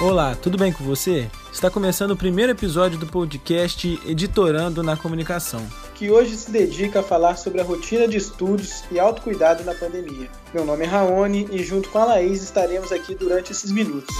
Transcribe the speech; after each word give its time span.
Olá, 0.00 0.36
tudo 0.36 0.56
bem 0.56 0.72
com 0.72 0.84
você? 0.84 1.28
Está 1.52 1.68
começando 1.68 2.12
o 2.12 2.16
primeiro 2.16 2.52
episódio 2.52 2.96
do 2.96 3.06
podcast 3.08 4.00
Editorando 4.06 4.80
na 4.80 4.96
Comunicação, 4.96 5.60
que 5.96 6.08
hoje 6.08 6.36
se 6.36 6.52
dedica 6.52 7.00
a 7.00 7.02
falar 7.02 7.34
sobre 7.34 7.60
a 7.60 7.64
rotina 7.64 8.06
de 8.06 8.16
estudos 8.16 8.84
e 8.92 9.00
autocuidado 9.00 9.64
na 9.64 9.74
pandemia. 9.74 10.30
Meu 10.54 10.64
nome 10.64 10.84
é 10.84 10.86
Raoni 10.86 11.48
e 11.50 11.64
junto 11.64 11.90
com 11.90 11.98
a 11.98 12.04
Laís 12.04 12.44
estaremos 12.44 12.92
aqui 12.92 13.12
durante 13.16 13.50
esses 13.50 13.72
minutos. 13.72 14.14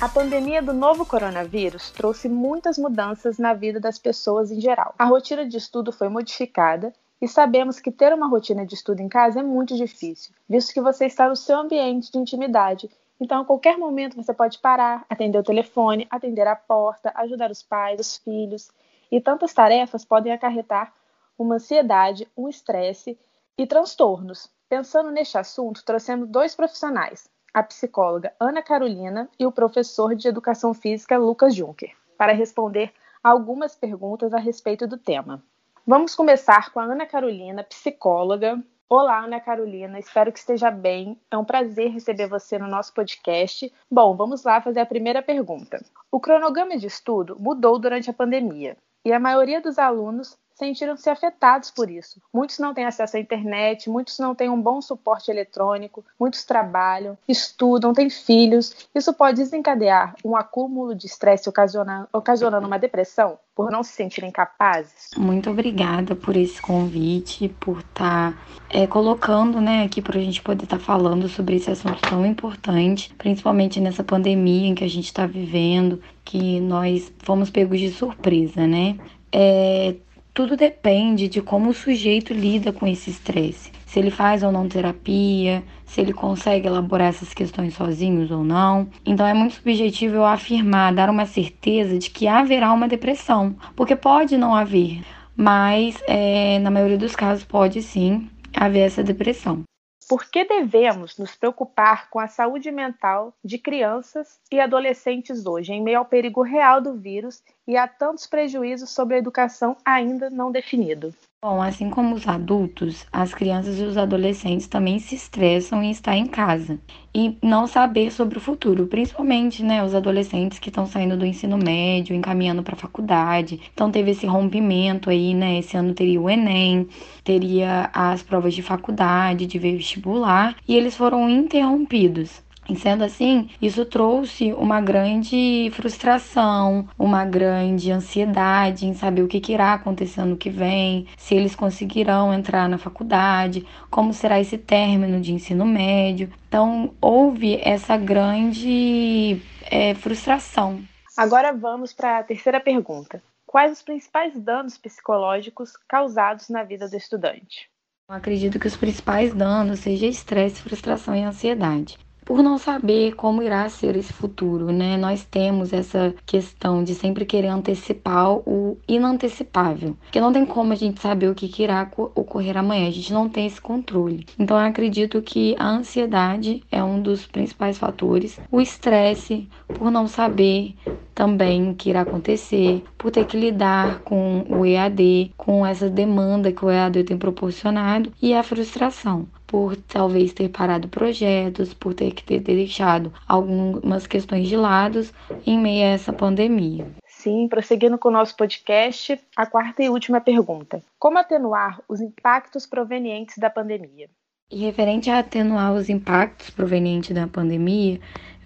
A 0.00 0.08
pandemia 0.08 0.60
do 0.60 0.72
novo 0.72 1.06
coronavírus 1.06 1.90
trouxe 1.92 2.28
muitas 2.28 2.76
mudanças 2.76 3.38
na 3.38 3.54
vida 3.54 3.78
das 3.78 4.00
pessoas 4.00 4.50
em 4.50 4.60
geral. 4.60 4.96
A 4.98 5.04
rotina 5.04 5.48
de 5.48 5.56
estudo 5.56 5.92
foi 5.92 6.08
modificada 6.08 6.92
e 7.20 7.28
sabemos 7.28 7.80
que 7.80 7.90
ter 7.90 8.12
uma 8.12 8.28
rotina 8.28 8.66
de 8.66 8.74
estudo 8.74 9.00
em 9.00 9.08
casa 9.08 9.40
é 9.40 9.42
muito 9.42 9.76
difícil, 9.76 10.34
visto 10.48 10.72
que 10.72 10.80
você 10.80 11.06
está 11.06 11.28
no 11.28 11.36
seu 11.36 11.58
ambiente 11.58 12.10
de 12.10 12.18
intimidade. 12.18 12.90
Então, 13.20 13.42
a 13.42 13.44
qualquer 13.44 13.78
momento 13.78 14.16
você 14.16 14.34
pode 14.34 14.58
parar, 14.58 15.06
atender 15.08 15.38
o 15.38 15.42
telefone, 15.42 16.06
atender 16.10 16.46
a 16.46 16.56
porta, 16.56 17.12
ajudar 17.14 17.50
os 17.50 17.62
pais, 17.62 18.00
os 18.00 18.16
filhos. 18.16 18.70
E 19.10 19.20
tantas 19.20 19.54
tarefas 19.54 20.04
podem 20.04 20.32
acarretar 20.32 20.92
uma 21.38 21.54
ansiedade, 21.54 22.28
um 22.36 22.48
estresse 22.48 23.18
e 23.56 23.66
transtornos. 23.66 24.50
Pensando 24.68 25.10
neste 25.10 25.38
assunto, 25.38 25.84
trouxemos 25.84 26.28
dois 26.28 26.54
profissionais, 26.54 27.28
a 27.52 27.62
psicóloga 27.62 28.34
Ana 28.40 28.62
Carolina 28.62 29.28
e 29.38 29.46
o 29.46 29.52
professor 29.52 30.14
de 30.14 30.26
educação 30.26 30.74
física 30.74 31.16
Lucas 31.16 31.54
Juncker, 31.54 31.94
para 32.18 32.32
responder 32.32 32.92
algumas 33.22 33.76
perguntas 33.76 34.34
a 34.34 34.38
respeito 34.38 34.86
do 34.86 34.98
tema. 34.98 35.42
Vamos 35.86 36.14
começar 36.14 36.72
com 36.72 36.80
a 36.80 36.84
Ana 36.84 37.04
Carolina, 37.04 37.62
psicóloga. 37.62 38.58
Olá, 38.88 39.22
Ana 39.22 39.38
Carolina, 39.38 39.98
espero 39.98 40.32
que 40.32 40.38
esteja 40.38 40.70
bem. 40.70 41.20
É 41.30 41.36
um 41.36 41.44
prazer 41.44 41.90
receber 41.90 42.26
você 42.26 42.58
no 42.58 42.66
nosso 42.66 42.94
podcast. 42.94 43.70
Bom, 43.90 44.16
vamos 44.16 44.44
lá 44.44 44.62
fazer 44.62 44.80
a 44.80 44.86
primeira 44.86 45.20
pergunta. 45.20 45.84
O 46.10 46.18
cronograma 46.18 46.78
de 46.78 46.86
estudo 46.86 47.36
mudou 47.38 47.78
durante 47.78 48.08
a 48.08 48.14
pandemia 48.14 48.78
e 49.04 49.12
a 49.12 49.20
maioria 49.20 49.60
dos 49.60 49.78
alunos 49.78 50.38
sentiram-se 50.54 51.08
afetados 51.10 51.70
por 51.70 51.90
isso. 51.90 52.20
Muitos 52.32 52.58
não 52.58 52.72
têm 52.72 52.84
acesso 52.84 53.16
à 53.16 53.20
internet, 53.20 53.90
muitos 53.90 54.18
não 54.18 54.34
têm 54.34 54.48
um 54.48 54.60
bom 54.60 54.80
suporte 54.80 55.30
eletrônico, 55.30 56.04
muitos 56.18 56.44
trabalham, 56.44 57.18
estudam, 57.28 57.92
têm 57.92 58.08
filhos. 58.08 58.88
Isso 58.94 59.12
pode 59.12 59.38
desencadear 59.38 60.14
um 60.24 60.36
acúmulo 60.36 60.94
de 60.94 61.06
estresse 61.06 61.48
ocasionando, 61.48 62.66
uma 62.66 62.78
depressão 62.78 63.38
por 63.54 63.70
não 63.70 63.82
se 63.82 63.92
sentirem 63.92 64.30
capazes? 64.30 65.10
Muito 65.16 65.48
obrigada 65.48 66.16
por 66.16 66.36
esse 66.36 66.60
convite, 66.60 67.48
por 67.60 67.78
estar 67.78 68.32
tá, 68.32 68.38
é, 68.68 68.86
colocando 68.86 69.60
né, 69.60 69.84
aqui 69.84 70.02
para 70.02 70.18
a 70.18 70.22
gente 70.22 70.42
poder 70.42 70.64
estar 70.64 70.78
tá 70.78 70.82
falando 70.82 71.28
sobre 71.28 71.56
esse 71.56 71.70
assunto 71.70 72.00
tão 72.00 72.26
importante, 72.26 73.14
principalmente 73.16 73.80
nessa 73.80 74.02
pandemia 74.02 74.68
em 74.68 74.74
que 74.74 74.84
a 74.84 74.90
gente 74.90 75.06
está 75.06 75.24
vivendo, 75.24 76.02
que 76.24 76.60
nós 76.60 77.12
fomos 77.20 77.48
pegos 77.48 77.78
de 77.78 77.90
surpresa, 77.90 78.66
né? 78.66 78.98
É, 79.30 79.94
tudo 80.34 80.56
depende 80.56 81.28
de 81.28 81.40
como 81.40 81.70
o 81.70 81.74
sujeito 81.74 82.34
lida 82.34 82.72
com 82.72 82.88
esse 82.88 83.08
estresse. 83.08 83.70
Se 83.86 84.00
ele 84.00 84.10
faz 84.10 84.42
ou 84.42 84.50
não 84.50 84.68
terapia, 84.68 85.62
se 85.86 86.00
ele 86.00 86.12
consegue 86.12 86.66
elaborar 86.66 87.06
essas 87.08 87.32
questões 87.32 87.74
sozinhos 87.74 88.32
ou 88.32 88.42
não. 88.42 88.88
Então 89.06 89.24
é 89.24 89.32
muito 89.32 89.54
subjetivo 89.54 90.16
eu 90.16 90.24
afirmar, 90.24 90.92
dar 90.92 91.08
uma 91.08 91.24
certeza 91.24 91.96
de 91.96 92.10
que 92.10 92.26
haverá 92.26 92.72
uma 92.72 92.88
depressão, 92.88 93.54
porque 93.76 93.94
pode 93.94 94.36
não 94.36 94.52
haver, 94.52 95.04
mas 95.36 96.02
é, 96.08 96.58
na 96.58 96.70
maioria 96.70 96.98
dos 96.98 97.14
casos 97.14 97.44
pode 97.44 97.80
sim 97.80 98.28
haver 98.56 98.80
essa 98.80 99.04
depressão. 99.04 99.62
Por 100.08 100.26
que 100.26 100.44
devemos 100.44 101.16
nos 101.16 101.34
preocupar 101.34 102.10
com 102.10 102.18
a 102.18 102.28
saúde 102.28 102.70
mental 102.70 103.34
de 103.42 103.58
crianças 103.58 104.38
e 104.52 104.60
adolescentes 104.60 105.46
hoje, 105.46 105.72
em 105.72 105.82
meio 105.82 105.98
ao 105.98 106.04
perigo 106.04 106.42
real 106.42 106.80
do 106.80 106.94
vírus 106.94 107.42
e 107.66 107.76
a 107.76 107.88
tantos 107.88 108.26
prejuízos 108.26 108.90
sobre 108.90 109.16
a 109.16 109.18
educação 109.18 109.76
ainda 109.84 110.28
não 110.28 110.52
definido? 110.52 111.14
Bom, 111.44 111.60
assim 111.60 111.90
como 111.90 112.14
os 112.14 112.26
adultos, 112.26 113.04
as 113.12 113.34
crianças 113.34 113.78
e 113.78 113.82
os 113.82 113.98
adolescentes 113.98 114.66
também 114.66 114.98
se 114.98 115.14
estressam 115.14 115.82
em 115.82 115.90
estar 115.90 116.16
em 116.16 116.26
casa 116.26 116.80
e 117.14 117.36
não 117.42 117.66
saber 117.66 118.10
sobre 118.10 118.38
o 118.38 118.40
futuro, 118.40 118.86
principalmente, 118.86 119.62
né, 119.62 119.84
os 119.84 119.94
adolescentes 119.94 120.58
que 120.58 120.70
estão 120.70 120.86
saindo 120.86 121.18
do 121.18 121.26
ensino 121.26 121.58
médio, 121.58 122.16
encaminhando 122.16 122.62
para 122.62 122.74
a 122.74 122.78
faculdade. 122.78 123.60
Então 123.74 123.90
teve 123.90 124.12
esse 124.12 124.24
rompimento 124.26 125.10
aí, 125.10 125.34
né? 125.34 125.58
Esse 125.58 125.76
ano 125.76 125.92
teria 125.92 126.18
o 126.18 126.30
ENEM, 126.30 126.88
teria 127.22 127.90
as 127.92 128.22
provas 128.22 128.54
de 128.54 128.62
faculdade, 128.62 129.46
de 129.46 129.58
vestibular, 129.58 130.56
e 130.66 130.74
eles 130.74 130.96
foram 130.96 131.28
interrompidos. 131.28 132.43
E 132.68 132.76
sendo 132.76 133.04
assim, 133.04 133.50
isso 133.60 133.84
trouxe 133.84 134.52
uma 134.54 134.80
grande 134.80 135.70
frustração, 135.74 136.88
uma 136.98 137.24
grande 137.24 137.90
ansiedade 137.90 138.86
em 138.86 138.94
saber 138.94 139.22
o 139.22 139.28
que 139.28 139.52
irá 139.52 139.74
acontecer 139.74 140.20
ano 140.20 140.36
que 140.36 140.48
vem, 140.48 141.06
se 141.18 141.34
eles 141.34 141.54
conseguirão 141.54 142.32
entrar 142.32 142.68
na 142.68 142.78
faculdade, 142.78 143.66
como 143.90 144.14
será 144.14 144.40
esse 144.40 144.56
término 144.56 145.20
de 145.20 145.34
ensino 145.34 145.66
médio. 145.66 146.32
Então, 146.48 146.94
houve 147.00 147.60
essa 147.62 147.96
grande 147.96 149.42
é, 149.70 149.94
frustração. 149.94 150.82
Agora 151.16 151.52
vamos 151.52 151.92
para 151.92 152.18
a 152.18 152.22
terceira 152.24 152.60
pergunta. 152.60 153.22
Quais 153.46 153.72
os 153.72 153.82
principais 153.82 154.36
danos 154.40 154.78
psicológicos 154.78 155.76
causados 155.88 156.48
na 156.48 156.64
vida 156.64 156.88
do 156.88 156.96
estudante? 156.96 157.68
Eu 158.08 158.16
acredito 158.16 158.58
que 158.58 158.66
os 158.66 158.76
principais 158.76 159.32
danos 159.32 159.80
sejam 159.80 160.08
estresse, 160.08 160.60
frustração 160.60 161.14
e 161.14 161.22
ansiedade 161.22 161.98
por 162.24 162.42
não 162.42 162.58
saber 162.58 163.14
como 163.14 163.42
irá 163.42 163.68
ser 163.68 163.96
esse 163.96 164.12
futuro, 164.12 164.72
né? 164.72 164.96
Nós 164.96 165.24
temos 165.24 165.72
essa 165.72 166.14
questão 166.24 166.82
de 166.82 166.94
sempre 166.94 167.24
querer 167.24 167.48
antecipar 167.48 168.32
o 168.32 168.78
inantecipável, 168.88 169.96
porque 170.02 170.20
não 170.20 170.32
tem 170.32 170.46
como 170.46 170.72
a 170.72 170.76
gente 170.76 171.00
saber 171.00 171.28
o 171.28 171.34
que, 171.34 171.48
que 171.48 171.62
irá 171.62 171.90
ocorrer 171.96 172.56
amanhã, 172.56 172.88
a 172.88 172.90
gente 172.90 173.12
não 173.12 173.28
tem 173.28 173.46
esse 173.46 173.60
controle. 173.60 174.26
Então 174.38 174.58
eu 174.58 174.66
acredito 174.66 175.20
que 175.22 175.54
a 175.58 175.68
ansiedade 175.68 176.62
é 176.70 176.82
um 176.82 177.00
dos 177.00 177.26
principais 177.26 177.78
fatores, 177.78 178.38
o 178.50 178.60
estresse 178.60 179.48
por 179.68 179.90
não 179.90 180.06
saber 180.06 180.74
também 181.14 181.70
o 181.70 181.74
que 181.74 181.90
irá 181.90 182.00
acontecer, 182.00 182.82
por 182.98 183.10
ter 183.10 183.24
que 183.26 183.36
lidar 183.36 184.00
com 184.00 184.44
o 184.48 184.66
EAD, 184.66 185.32
com 185.36 185.64
essa 185.64 185.88
demanda 185.88 186.52
que 186.52 186.64
o 186.64 186.70
EAD 186.70 187.04
tem 187.04 187.16
proporcionado 187.16 188.12
e 188.20 188.34
a 188.34 188.42
frustração 188.42 189.26
por 189.46 189.76
talvez 189.76 190.32
ter 190.32 190.48
parado 190.48 190.88
projetos, 190.88 191.74
por 191.74 191.94
ter 191.94 192.12
que 192.12 192.24
ter 192.24 192.40
deixado 192.40 193.12
algumas 193.28 194.06
questões 194.06 194.48
de 194.48 194.56
lado 194.56 195.00
em 195.46 195.58
meio 195.58 195.84
a 195.84 195.90
essa 195.90 196.12
pandemia. 196.12 196.86
Sim, 197.06 197.48
prosseguindo 197.48 197.98
com 197.98 198.08
o 198.08 198.12
nosso 198.12 198.36
podcast, 198.36 199.18
a 199.36 199.46
quarta 199.46 199.82
e 199.82 199.88
última 199.88 200.20
pergunta: 200.20 200.82
Como 200.98 201.18
atenuar 201.18 201.80
os 201.88 202.00
impactos 202.00 202.66
provenientes 202.66 203.38
da 203.38 203.48
pandemia? 203.48 204.08
E 204.50 204.58
referente 204.58 205.08
a 205.10 205.20
atenuar 205.20 205.72
os 205.72 205.88
impactos 205.88 206.50
provenientes 206.50 207.14
da 207.14 207.26
pandemia, 207.26 207.98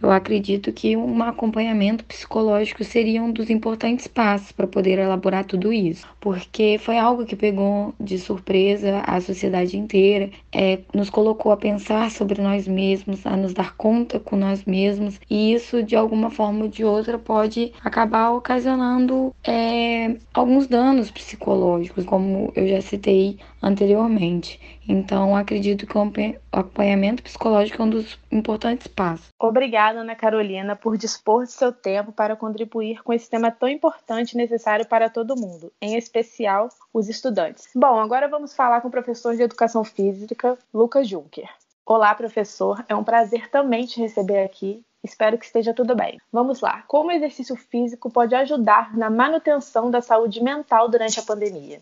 eu 0.02 0.10
acredito 0.10 0.72
que 0.72 0.96
um 0.96 1.22
acompanhamento 1.22 2.04
psicológico 2.04 2.84
seria 2.84 3.22
um 3.22 3.32
dos 3.32 3.50
importantes 3.50 4.06
passos 4.06 4.52
para 4.52 4.66
poder 4.66 4.98
elaborar 4.98 5.44
tudo 5.44 5.72
isso, 5.72 6.06
porque 6.20 6.78
foi 6.78 6.98
algo 6.98 7.26
que 7.26 7.36
pegou 7.36 7.94
de 7.98 8.18
surpresa 8.18 9.02
a 9.06 9.20
sociedade 9.20 9.76
inteira, 9.76 10.30
é, 10.52 10.80
nos 10.94 11.10
colocou 11.10 11.52
a 11.52 11.56
pensar 11.56 12.10
sobre 12.10 12.40
nós 12.40 12.66
mesmos, 12.68 13.26
a 13.26 13.36
nos 13.36 13.52
dar 13.52 13.76
conta 13.76 14.20
com 14.20 14.36
nós 14.36 14.64
mesmos, 14.64 15.20
e 15.28 15.52
isso 15.52 15.82
de 15.82 15.96
alguma 15.96 16.30
forma 16.30 16.64
ou 16.64 16.68
de 16.68 16.84
outra 16.84 17.18
pode 17.18 17.72
acabar 17.84 18.30
ocasionando 18.30 19.34
é, 19.44 20.16
alguns 20.32 20.66
danos 20.66 21.10
psicológicos, 21.10 22.04
como 22.04 22.52
eu 22.54 22.68
já 22.68 22.80
citei 22.80 23.38
anteriormente. 23.62 24.60
Então, 24.88 25.36
acredito 25.36 25.86
que 25.86 25.96
o 25.96 26.12
acompanhamento 26.52 27.22
psicológico 27.22 27.82
é 27.82 27.84
um 27.84 27.90
dos 27.90 28.18
importantes 28.30 28.86
passos. 28.86 29.28
Obrigada, 29.38 30.00
Ana 30.00 30.14
Carolina, 30.14 30.74
por 30.76 30.96
dispor 30.96 31.44
de 31.44 31.52
seu 31.52 31.72
tempo 31.72 32.12
para 32.12 32.36
contribuir 32.36 33.02
com 33.02 33.12
esse 33.12 33.28
tema 33.28 33.50
tão 33.50 33.68
importante 33.68 34.32
e 34.32 34.36
necessário 34.36 34.86
para 34.86 35.10
todo 35.10 35.38
mundo, 35.38 35.72
em 35.80 35.96
especial 35.96 36.68
os 36.92 37.08
estudantes. 37.08 37.68
Bom, 37.74 37.98
agora 37.98 38.28
vamos 38.28 38.54
falar 38.54 38.80
com 38.80 38.88
o 38.88 38.92
professor 38.92 39.34
de 39.36 39.42
Educação 39.42 39.84
Física, 39.84 40.56
Lucas 40.72 41.08
Juncker. 41.08 41.48
Olá, 41.84 42.14
professor. 42.14 42.84
É 42.88 42.94
um 42.94 43.04
prazer 43.04 43.50
também 43.50 43.86
te 43.86 44.00
receber 44.00 44.42
aqui 44.42 44.82
Espero 45.02 45.38
que 45.38 45.44
esteja 45.44 45.72
tudo 45.72 45.94
bem. 45.94 46.20
Vamos 46.32 46.60
lá. 46.60 46.82
Como 46.88 47.08
o 47.08 47.12
exercício 47.12 47.54
físico 47.56 48.10
pode 48.10 48.34
ajudar 48.34 48.96
na 48.96 49.08
manutenção 49.08 49.90
da 49.90 50.00
saúde 50.00 50.42
mental 50.42 50.88
durante 50.88 51.20
a 51.20 51.22
pandemia? 51.22 51.80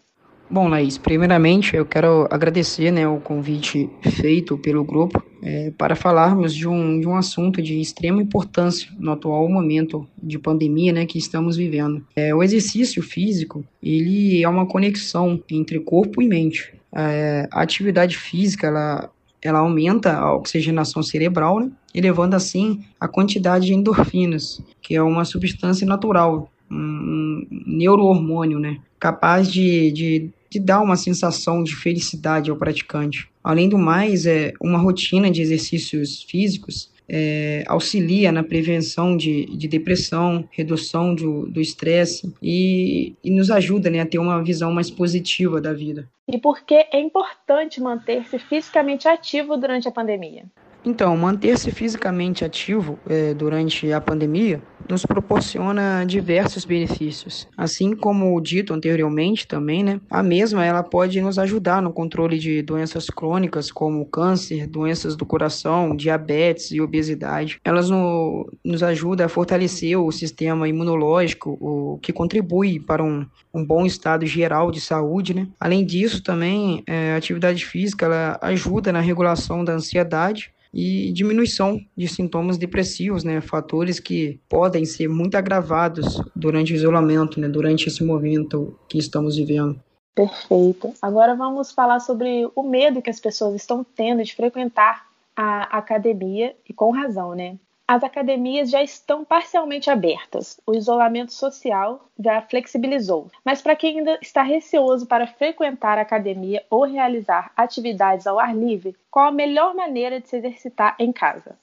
Bom, 0.49 0.69
Laís, 0.69 0.97
primeiramente 0.97 1.75
eu 1.75 1.85
quero 1.85 2.29
agradecer 2.31 2.93
né, 2.93 3.07
o 3.07 3.19
convite 3.19 3.91
feito 4.01 4.57
pelo 4.57 4.85
grupo 4.85 5.21
é, 5.43 5.73
para 5.77 5.97
falarmos 5.97 6.55
de 6.55 6.69
um, 6.69 7.01
de 7.01 7.07
um 7.07 7.17
assunto 7.17 7.61
de 7.61 7.81
extrema 7.81 8.23
importância 8.23 8.89
no 8.97 9.11
atual 9.11 9.49
momento 9.49 10.07
de 10.23 10.39
pandemia 10.39 10.93
né, 10.93 11.05
que 11.05 11.19
estamos 11.19 11.57
vivendo. 11.57 12.05
É, 12.15 12.33
o 12.33 12.45
exercício 12.45 13.03
físico 13.03 13.65
ele 13.83 14.41
é 14.41 14.49
uma 14.49 14.67
conexão 14.67 15.43
entre 15.51 15.81
corpo 15.81 16.23
e 16.23 16.29
mente. 16.29 16.73
É, 16.95 17.49
a 17.51 17.63
atividade 17.63 18.17
física 18.17 18.69
ela, 18.69 19.11
ela 19.43 19.59
aumenta 19.59 20.17
a 20.17 20.33
oxigenação 20.33 21.03
cerebral, 21.03 21.59
né? 21.59 21.73
elevando 21.93 22.37
assim 22.37 22.85
a 23.01 23.09
quantidade 23.09 23.67
de 23.67 23.75
endorfinas, 23.75 24.63
que 24.81 24.95
é 24.95 25.03
uma 25.03 25.25
substância 25.25 25.85
natural, 25.85 26.49
um 26.71 27.47
neurohormônio, 27.67 28.59
né? 28.59 28.79
Capaz 28.99 29.51
de, 29.51 29.91
de, 29.93 30.31
de 30.51 30.61
dar 30.61 30.81
uma 30.81 30.97
sensação 30.97 31.63
de 31.63 31.75
felicidade 31.75 32.51
ao 32.51 32.57
praticante. 32.57 33.29
Além 33.43 33.69
do 33.69 33.79
mais, 33.79 34.27
é 34.27 34.53
uma 34.61 34.79
rotina 34.79 35.31
de 35.31 35.43
exercícios 35.43 36.23
físicos 36.23 36.91
é, 37.09 37.65
auxilia 37.67 38.33
na 38.33 38.43
prevenção 38.43 39.17
de, 39.17 39.47
de 39.47 39.69
depressão, 39.69 40.47
redução 40.51 41.15
do 41.15 41.61
estresse 41.61 42.33
e, 42.43 43.15
e, 43.23 43.31
nos 43.31 43.51
ajuda 43.51 43.91
né, 43.91 44.01
a 44.01 44.07
ter 44.07 44.19
uma 44.19 44.43
visão 44.43 44.73
mais 44.73 44.91
positiva 44.91 45.61
da 45.61 45.73
vida. 45.73 46.09
E 46.29 46.39
por 46.39 46.63
que 46.63 46.75
é 46.75 47.01
importante 47.01 47.81
manter-se 47.81 48.39
fisicamente 48.39 49.07
ativo 49.07 49.57
durante 49.57 49.87
a 49.87 49.93
pandemia? 49.93 50.45
Então, 50.85 51.17
manter-se 51.17 51.71
fisicamente 51.71 52.45
ativo 52.45 52.99
é, 53.09 53.35
durante 53.35 53.93
a 53.93 54.01
pandemia 54.01 54.61
nos 54.89 55.05
proporciona 55.05 56.05
diversos 56.05 56.65
benefícios. 56.65 57.49
Assim 57.57 57.95
como 57.95 58.41
dito 58.41 58.75
anteriormente 58.75 59.47
também, 59.47 59.83
né, 59.83 60.01
a 60.11 60.23
mesma 60.23 60.65
ela 60.65 60.83
pode 60.83 61.21
nos 61.21 61.39
ajudar 61.39 61.83
no 61.83 61.93
controle 61.93 62.39
de 62.39 62.63
doenças 62.63 63.07
crônicas 63.07 63.71
como 63.71 64.07
câncer, 64.07 64.67
doenças 64.67 65.17
do 65.17 65.27
coração, 65.27 65.95
diabetes 65.95 66.71
e 66.71 66.81
obesidade. 66.81 67.61
Elas 67.65 67.91
no, 67.91 68.51
nos 68.65 68.83
ajudam 68.83 69.27
a 69.27 69.29
fortalecer 69.29 69.99
o 69.99 70.11
sistema 70.11 70.69
imunológico, 70.69 71.57
o 71.61 71.99
que 72.03 72.13
contribui 72.13 72.81
para 72.81 73.03
um, 73.03 73.27
um 73.53 73.65
bom 73.65 73.87
estado 73.87 74.27
geral 74.27 74.71
de 74.71 74.81
saúde. 74.81 75.35
Né? 75.35 75.49
Além 75.61 75.85
disso, 75.85 76.23
também 76.23 76.83
é, 76.87 77.15
a 77.15 77.17
atividade 77.17 77.65
física 77.65 78.07
ela 78.07 78.39
ajuda 78.43 78.93
na 78.93 79.01
regulação 79.01 79.65
da 79.65 79.73
ansiedade 79.73 80.51
e 80.79 81.11
diminuição 81.11 81.81
de 81.97 82.07
sintomas 82.07 82.59
depressivos, 82.59 83.25
né, 83.25 83.41
fatores 83.41 83.99
que 83.99 84.39
podem 84.47 84.85
ser 84.85 85.09
muito 85.09 85.35
agravados 85.35 86.21
durante 86.37 86.75
o 86.75 86.77
isolamento, 86.77 87.41
né, 87.41 87.49
durante 87.49 87.89
esse 87.89 88.05
momento 88.05 88.79
que 88.87 88.99
estamos 88.99 89.37
vivendo. 89.37 89.81
Perfeito. 90.15 90.93
Agora 91.01 91.35
vamos 91.35 91.73
falar 91.73 92.01
sobre 92.01 92.47
o 92.55 92.63
medo 92.63 93.01
que 93.01 93.09
as 93.09 93.19
pessoas 93.19 93.55
estão 93.55 93.83
tendo 93.83 94.23
de 94.23 94.35
frequentar 94.35 95.07
a 95.35 95.79
academia 95.79 96.55
e 96.69 96.75
com 96.75 96.91
razão, 96.91 97.35
né? 97.35 97.59
As 97.89 98.03
academias 98.03 98.69
já 98.69 98.83
estão 98.83 99.25
parcialmente 99.25 99.89
abertas, 99.89 100.61
o 100.67 100.75
isolamento 100.75 101.33
social 101.33 102.09
já 102.19 102.43
flexibilizou. 102.43 103.31
Mas 103.45 103.63
para 103.63 103.77
quem 103.77 103.99
ainda 103.99 104.19
está 104.21 104.43
receoso 104.43 105.07
para 105.07 105.29
frequentar 105.29 105.97
a 105.97 106.01
academia 106.01 106.65
ou 106.69 106.85
realizar 106.85 107.53
atividades 107.57 108.27
ao 108.27 108.41
ar 108.41 108.57
livre, 108.57 108.97
qual 109.09 109.29
a 109.29 109.33
melhor 109.33 109.73
maneira 109.73 110.21
de 110.21 110.29
se 110.29 110.37
exercitar 110.37 110.97
em 110.99 111.13
casa? 111.13 111.55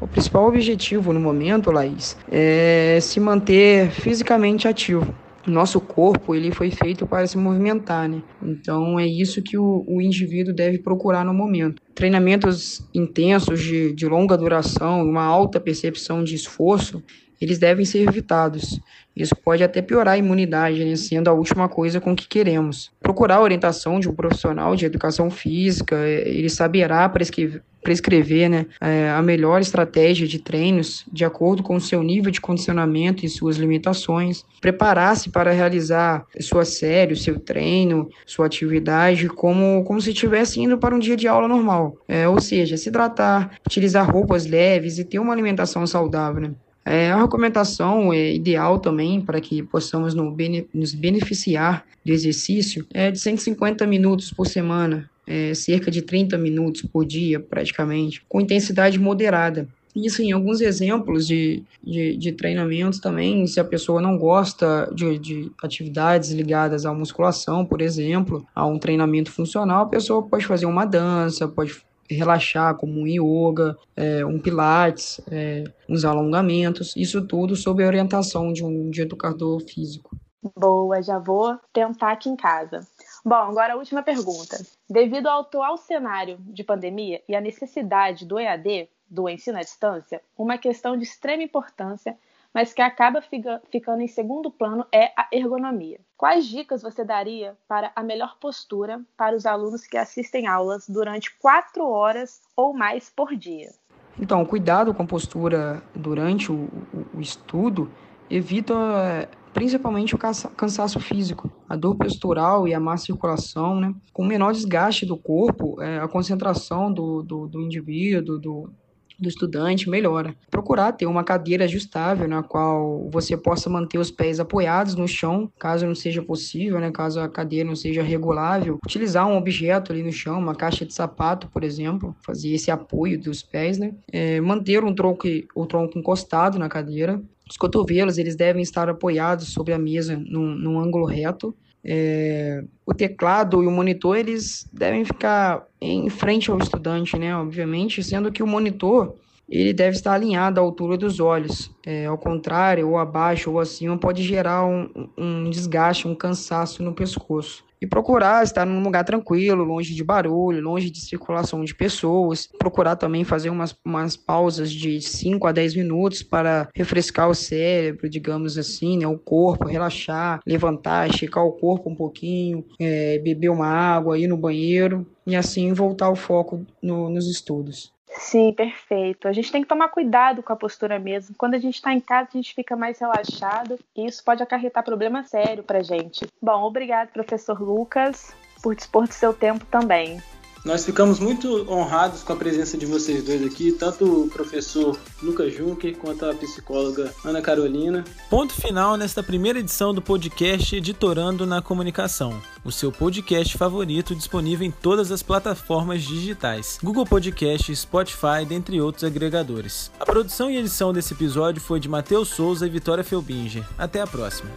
O 0.00 0.08
principal 0.08 0.46
objetivo 0.46 1.12
no 1.12 1.20
momento, 1.20 1.70
Laís, 1.70 2.16
é 2.30 2.98
se 3.02 3.20
manter 3.20 3.90
fisicamente 3.90 4.66
ativo 4.66 5.14
nosso 5.46 5.80
corpo 5.80 6.34
ele 6.34 6.50
foi 6.52 6.70
feito 6.70 7.06
para 7.06 7.26
se 7.26 7.36
movimentar, 7.36 8.08
né? 8.08 8.22
Então 8.42 8.98
é 8.98 9.06
isso 9.06 9.42
que 9.42 9.58
o, 9.58 9.84
o 9.86 10.00
indivíduo 10.00 10.54
deve 10.54 10.78
procurar 10.78 11.24
no 11.24 11.34
momento. 11.34 11.82
Treinamentos 11.94 12.86
intensos 12.94 13.60
de, 13.60 13.92
de 13.92 14.06
longa 14.06 14.36
duração, 14.36 15.02
uma 15.02 15.24
alta 15.24 15.58
percepção 15.58 16.22
de 16.22 16.34
esforço, 16.34 17.02
eles 17.42 17.58
devem 17.58 17.84
ser 17.84 18.08
evitados. 18.08 18.80
Isso 19.16 19.34
pode 19.34 19.64
até 19.64 19.82
piorar 19.82 20.14
a 20.14 20.18
imunidade, 20.18 20.84
né, 20.84 20.94
sendo 20.94 21.28
a 21.28 21.32
última 21.32 21.68
coisa 21.68 22.00
com 22.00 22.14
que 22.14 22.28
queremos. 22.28 22.90
Procurar 23.00 23.36
a 23.36 23.42
orientação 23.42 23.98
de 23.98 24.08
um 24.08 24.14
profissional 24.14 24.76
de 24.76 24.86
educação 24.86 25.28
física, 25.28 25.96
é, 25.96 26.28
ele 26.28 26.48
saberá 26.48 27.08
prescrever, 27.08 27.60
prescrever 27.82 28.48
né, 28.48 28.66
é, 28.80 29.10
a 29.10 29.20
melhor 29.20 29.60
estratégia 29.60 30.26
de 30.26 30.38
treinos 30.38 31.04
de 31.12 31.24
acordo 31.24 31.64
com 31.64 31.74
o 31.74 31.80
seu 31.80 32.00
nível 32.00 32.30
de 32.30 32.40
condicionamento 32.40 33.26
e 33.26 33.28
suas 33.28 33.56
limitações. 33.56 34.44
Preparar-se 34.60 35.28
para 35.28 35.50
realizar 35.50 36.24
sua 36.38 36.64
série, 36.64 37.16
seu 37.16 37.40
treino, 37.40 38.08
sua 38.24 38.46
atividade, 38.46 39.28
como, 39.28 39.82
como 39.84 40.00
se 40.00 40.10
estivesse 40.10 40.60
indo 40.60 40.78
para 40.78 40.94
um 40.94 40.98
dia 40.98 41.16
de 41.16 41.26
aula 41.26 41.48
normal. 41.48 41.96
É, 42.06 42.28
ou 42.28 42.40
seja, 42.40 42.76
se 42.76 42.88
hidratar, 42.88 43.50
utilizar 43.66 44.08
roupas 44.08 44.46
leves 44.46 44.98
e 44.98 45.04
ter 45.04 45.18
uma 45.18 45.32
alimentação 45.32 45.84
saudável. 45.86 46.40
Né? 46.40 46.52
É, 46.84 47.10
a 47.10 47.20
recomendação 47.20 48.12
é 48.12 48.34
ideal 48.34 48.78
também 48.78 49.20
para 49.20 49.40
que 49.40 49.62
possamos 49.62 50.14
nos 50.14 50.94
beneficiar 50.94 51.84
do 52.04 52.12
exercício 52.12 52.84
é 52.92 53.10
de 53.10 53.18
150 53.20 53.86
minutos 53.86 54.32
por 54.32 54.46
semana, 54.46 55.08
é, 55.26 55.54
cerca 55.54 55.90
de 55.90 56.02
30 56.02 56.36
minutos 56.36 56.82
por 56.82 57.04
dia, 57.04 57.38
praticamente, 57.38 58.24
com 58.28 58.40
intensidade 58.40 58.98
moderada. 58.98 59.68
Isso 59.94 60.22
em 60.22 60.32
alguns 60.32 60.62
exemplos 60.62 61.26
de, 61.26 61.62
de, 61.84 62.16
de, 62.16 62.32
treinamentos 62.32 62.98
também, 62.98 63.46
se 63.46 63.60
a 63.60 63.64
pessoa 63.64 64.00
não 64.00 64.16
gosta 64.16 64.90
de, 64.94 65.18
de 65.18 65.52
atividades 65.62 66.30
ligadas 66.30 66.86
à 66.86 66.94
musculação, 66.94 67.64
por 67.64 67.82
exemplo, 67.82 68.44
a 68.54 68.66
um 68.66 68.78
treinamento 68.78 69.30
funcional, 69.30 69.82
a 69.82 69.88
pessoa 69.88 70.22
pode 70.22 70.46
fazer 70.46 70.64
uma 70.64 70.86
dança, 70.86 71.46
pode 71.46 71.74
relaxar, 72.08 72.76
como 72.76 73.00
um 73.00 73.06
yoga, 73.06 73.76
é, 73.96 74.24
um 74.24 74.38
pilates, 74.38 75.20
é, 75.30 75.64
uns 75.88 76.04
alongamentos, 76.04 76.94
isso 76.96 77.26
tudo 77.26 77.56
sob 77.56 77.82
a 77.82 77.86
orientação 77.86 78.52
de 78.52 78.64
um 78.64 78.90
de 78.90 79.02
educador 79.02 79.60
físico. 79.60 80.16
Boa, 80.56 81.00
já 81.00 81.18
vou 81.18 81.56
tentar 81.72 82.12
aqui 82.12 82.28
em 82.28 82.34
casa. 82.34 82.80
Bom, 83.24 83.34
agora 83.34 83.74
a 83.74 83.76
última 83.76 84.02
pergunta. 84.02 84.60
Devido 84.90 85.28
ao 85.28 85.42
atual 85.42 85.76
cenário 85.76 86.36
de 86.40 86.64
pandemia 86.64 87.22
e 87.28 87.36
à 87.36 87.40
necessidade 87.40 88.26
do 88.26 88.38
EAD, 88.38 88.88
do 89.08 89.28
ensino 89.28 89.58
à 89.58 89.60
distância, 89.60 90.20
uma 90.36 90.58
questão 90.58 90.96
de 90.96 91.04
extrema 91.04 91.42
importância 91.42 92.16
mas 92.54 92.72
que 92.72 92.82
acaba 92.82 93.22
fica, 93.22 93.62
ficando 93.70 94.02
em 94.02 94.08
segundo 94.08 94.50
plano 94.50 94.86
é 94.92 95.12
a 95.16 95.28
ergonomia. 95.32 96.00
Quais 96.16 96.46
dicas 96.46 96.82
você 96.82 97.04
daria 97.04 97.56
para 97.66 97.90
a 97.96 98.02
melhor 98.02 98.36
postura 98.38 99.00
para 99.16 99.34
os 99.34 99.46
alunos 99.46 99.86
que 99.86 99.96
assistem 99.96 100.46
aulas 100.46 100.88
durante 100.88 101.36
quatro 101.38 101.88
horas 101.88 102.42
ou 102.56 102.74
mais 102.74 103.10
por 103.10 103.34
dia? 103.34 103.70
Então, 104.18 104.44
cuidado 104.44 104.92
com 104.92 105.02
a 105.02 105.06
postura 105.06 105.82
durante 105.94 106.52
o, 106.52 106.68
o, 106.92 107.18
o 107.18 107.20
estudo 107.20 107.90
evita 108.28 108.74
eh, 108.74 109.28
principalmente 109.52 110.14
o 110.14 110.18
cansaço 110.18 110.98
físico, 111.00 111.50
a 111.68 111.76
dor 111.76 111.96
postural 111.96 112.66
e 112.66 112.74
a 112.74 112.80
má 112.80 112.96
circulação, 112.96 113.78
né? 113.78 113.94
Com 114.12 114.24
menor 114.24 114.52
desgaste 114.52 115.04
do 115.04 115.16
corpo, 115.16 115.80
é, 115.82 115.98
a 115.98 116.08
concentração 116.08 116.92
do, 116.92 117.22
do, 117.22 117.46
do 117.46 117.60
indivíduo, 117.60 118.38
do, 118.38 118.72
do 119.18 119.28
estudante 119.28 119.88
melhora. 119.88 120.34
Procurar 120.50 120.92
ter 120.92 121.06
uma 121.06 121.24
cadeira 121.24 121.64
ajustável 121.64 122.28
na 122.28 122.42
qual 122.42 123.08
você 123.10 123.36
possa 123.36 123.68
manter 123.70 123.98
os 123.98 124.10
pés 124.10 124.40
apoiados 124.40 124.94
no 124.94 125.08
chão, 125.08 125.50
caso 125.58 125.86
não 125.86 125.94
seja 125.94 126.22
possível, 126.22 126.80
né, 126.80 126.90
caso 126.90 127.20
a 127.20 127.28
cadeira 127.28 127.68
não 127.68 127.76
seja 127.76 128.02
regulável. 128.02 128.78
Utilizar 128.84 129.26
um 129.26 129.36
objeto 129.36 129.92
ali 129.92 130.02
no 130.02 130.12
chão, 130.12 130.38
uma 130.38 130.54
caixa 130.54 130.84
de 130.84 130.94
sapato, 130.94 131.48
por 131.48 131.64
exemplo, 131.64 132.14
fazer 132.24 132.52
esse 132.52 132.70
apoio 132.70 133.18
dos 133.18 133.42
pés, 133.42 133.78
né? 133.78 133.94
É, 134.10 134.40
manter 134.40 134.84
um 134.84 134.94
tronco, 134.94 135.26
o 135.54 135.66
tronco 135.66 135.98
encostado 135.98 136.58
na 136.58 136.68
cadeira. 136.68 137.22
Os 137.48 137.56
cotovelos 137.56 138.18
eles 138.18 138.36
devem 138.36 138.62
estar 138.62 138.88
apoiados 138.88 139.48
sobre 139.48 139.72
a 139.72 139.78
mesa 139.78 140.16
num, 140.16 140.54
num 140.54 140.78
ângulo 140.78 141.04
reto 141.04 141.54
é, 141.84 142.62
o 142.86 142.94
teclado 142.94 143.62
e 143.62 143.66
o 143.66 143.70
monitor 143.70 144.16
eles 144.16 144.68
devem 144.72 145.04
ficar 145.04 145.66
em 145.80 146.08
frente 146.08 146.50
ao 146.50 146.58
estudante, 146.58 147.18
né? 147.18 147.34
Obviamente, 147.36 148.02
sendo 148.02 148.30
que 148.30 148.42
o 148.42 148.46
monitor 148.46 149.16
ele 149.60 149.72
deve 149.72 149.96
estar 149.96 150.14
alinhado 150.14 150.58
à 150.58 150.62
altura 150.62 150.96
dos 150.96 151.20
olhos. 151.20 151.70
É, 151.84 152.06
ao 152.06 152.16
contrário, 152.16 152.88
ou 152.88 152.98
abaixo 152.98 153.50
ou 153.50 153.60
acima, 153.60 153.98
pode 153.98 154.22
gerar 154.22 154.64
um, 154.64 154.88
um 155.16 155.50
desgaste, 155.50 156.08
um 156.08 156.14
cansaço 156.14 156.82
no 156.82 156.94
pescoço 156.94 157.64
e 157.82 157.86
procurar 157.86 158.44
estar 158.44 158.64
num 158.64 158.80
lugar 158.80 159.04
tranquilo, 159.04 159.64
longe 159.64 159.92
de 159.92 160.04
barulho, 160.04 160.62
longe 160.62 160.88
de 160.88 161.00
circulação 161.00 161.64
de 161.64 161.74
pessoas. 161.74 162.48
Procurar 162.56 162.94
também 162.94 163.24
fazer 163.24 163.50
umas, 163.50 163.76
umas 163.84 164.16
pausas 164.16 164.70
de 164.70 165.00
5 165.00 165.44
a 165.48 165.50
10 165.50 165.74
minutos 165.74 166.22
para 166.22 166.68
refrescar 166.76 167.28
o 167.28 167.34
cérebro, 167.34 168.08
digamos 168.08 168.56
assim, 168.56 168.98
né, 168.98 169.06
o 169.08 169.18
corpo, 169.18 169.66
relaxar, 169.66 170.40
levantar, 170.46 171.10
esticar 171.10 171.44
o 171.44 171.50
corpo 171.50 171.90
um 171.90 171.96
pouquinho, 171.96 172.64
é, 172.78 173.18
beber 173.18 173.48
uma 173.48 173.66
água, 173.66 174.16
ir 174.16 174.28
no 174.28 174.36
banheiro 174.36 175.04
e 175.26 175.34
assim 175.34 175.72
voltar 175.72 176.08
o 176.08 176.14
foco 176.14 176.64
no, 176.80 177.10
nos 177.10 177.28
estudos. 177.28 177.92
Sim, 178.22 178.52
perfeito. 178.52 179.26
A 179.26 179.32
gente 179.32 179.50
tem 179.50 179.62
que 179.62 179.68
tomar 179.68 179.88
cuidado 179.88 180.44
com 180.44 180.52
a 180.52 180.56
postura 180.56 180.96
mesmo. 180.98 181.34
Quando 181.36 181.54
a 181.54 181.58
gente 181.58 181.74
está 181.74 181.92
em 181.92 182.00
casa, 182.00 182.28
a 182.32 182.36
gente 182.36 182.54
fica 182.54 182.76
mais 182.76 182.98
relaxado 183.00 183.78
e 183.96 184.06
isso 184.06 184.22
pode 184.24 184.42
acarretar 184.42 184.84
problema 184.84 185.24
sério 185.24 185.64
para 185.64 185.82
gente. 185.82 186.24
Bom, 186.40 186.62
obrigado, 186.62 187.08
professor 187.08 187.60
Lucas, 187.60 188.34
por 188.62 188.76
dispor 188.76 189.08
do 189.08 189.12
seu 189.12 189.34
tempo 189.34 189.66
também. 189.66 190.22
Nós 190.64 190.84
ficamos 190.84 191.18
muito 191.18 191.68
honrados 191.68 192.22
com 192.22 192.32
a 192.32 192.36
presença 192.36 192.78
de 192.78 192.86
vocês 192.86 193.24
dois 193.24 193.44
aqui, 193.44 193.72
tanto 193.72 194.04
o 194.04 194.28
professor 194.28 194.96
Lucas 195.20 195.52
Juncker 195.52 195.96
quanto 195.96 196.24
a 196.24 196.32
psicóloga 196.34 197.12
Ana 197.24 197.42
Carolina. 197.42 198.04
Ponto 198.30 198.54
final 198.54 198.96
nesta 198.96 199.24
primeira 199.24 199.58
edição 199.58 199.92
do 199.92 200.00
podcast 200.00 200.76
Editorando 200.76 201.44
na 201.44 201.60
Comunicação, 201.60 202.40
o 202.64 202.70
seu 202.70 202.92
podcast 202.92 203.58
favorito 203.58 204.14
disponível 204.14 204.64
em 204.64 204.70
todas 204.70 205.10
as 205.10 205.20
plataformas 205.20 206.04
digitais: 206.04 206.78
Google 206.80 207.06
Podcast, 207.06 207.74
Spotify, 207.74 208.44
dentre 208.48 208.80
outros 208.80 209.02
agregadores. 209.02 209.90
A 209.98 210.06
produção 210.06 210.48
e 210.48 210.58
edição 210.58 210.92
desse 210.92 211.12
episódio 211.12 211.60
foi 211.60 211.80
de 211.80 211.88
Matheus 211.88 212.28
Souza 212.28 212.68
e 212.68 212.70
Vitória 212.70 213.02
Felbinger. 213.02 213.64
Até 213.76 214.00
a 214.00 214.06
próxima. 214.06 214.50